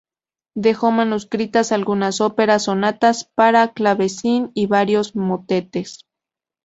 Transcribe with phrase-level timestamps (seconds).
[0.55, 6.07] Dejó manuscritas algunas óperas, sonatas para clavecín y varios motetes.